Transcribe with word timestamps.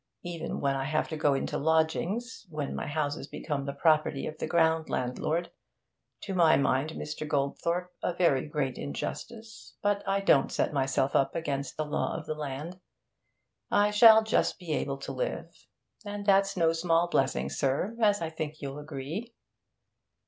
Even 0.23 0.59
when 0.59 0.75
I 0.75 0.85
have 0.85 1.07
to 1.09 1.15
go 1.15 1.35
into 1.35 1.59
lodgings, 1.59 2.47
when 2.49 2.73
my 2.73 2.87
houses 2.87 3.27
become 3.27 3.65
the 3.65 3.71
property 3.71 4.25
of 4.25 4.39
the 4.39 4.47
ground 4.47 4.89
landlord 4.89 5.51
to 6.21 6.33
my 6.33 6.57
mind, 6.57 6.89
Mr. 6.93 7.27
Goldthorpe, 7.27 7.93
a 8.01 8.11
very 8.11 8.47
great 8.47 8.79
injustice, 8.79 9.75
but 9.83 10.01
I 10.07 10.19
don't 10.21 10.51
set 10.51 10.73
myself 10.73 11.15
up 11.15 11.35
against 11.35 11.77
the 11.77 11.85
law 11.85 12.17
of 12.17 12.25
the 12.25 12.33
land 12.33 12.79
I 13.69 13.91
shall 13.91 14.23
just 14.23 14.57
be 14.57 14.73
able 14.73 14.97
to 14.97 15.11
live. 15.11 15.67
And 16.03 16.25
that's 16.25 16.57
no 16.57 16.73
small 16.73 17.07
blessing, 17.07 17.51
sir, 17.51 17.95
as 18.01 18.23
I 18.23 18.31
think 18.31 18.59
you'll 18.59 18.79
agree.' 18.79 19.35